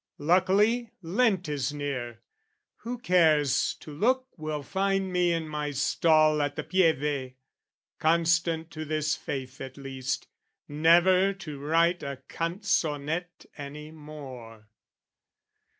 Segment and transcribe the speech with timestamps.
[0.17, 2.21] Luckily Lent is near:
[2.77, 7.35] "Who cares to look will find me in my stall "At the Pieve,
[7.99, 10.27] constant to this faith at least
[10.67, 14.69] "Never to write a canzonet any more."